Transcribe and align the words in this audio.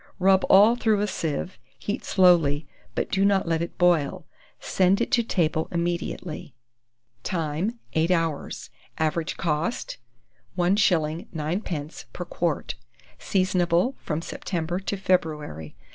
Rub 0.17 0.43
all 0.49 0.75
through 0.75 1.01
a 1.01 1.05
sieve; 1.05 1.59
heat 1.77 2.03
slowly, 2.03 2.65
but 2.95 3.11
do 3.11 3.23
not 3.23 3.47
let 3.47 3.61
it 3.61 3.77
boil. 3.77 4.25
Send 4.59 4.99
it 4.99 5.11
to 5.11 5.21
table 5.21 5.67
immediately. 5.71 6.55
Time. 7.21 7.77
8 7.93 8.09
hours. 8.09 8.71
Average 8.97 9.37
cost, 9.37 9.97
1s. 10.57 11.27
9d. 11.35 12.05
per 12.13 12.25
quart. 12.25 12.73
Seasonable 13.19 13.93
from 13.99 14.23
September 14.23 14.79
to 14.79 14.97
February. 14.97 15.75